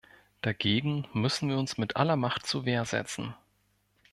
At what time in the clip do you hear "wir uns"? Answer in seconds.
1.49-1.77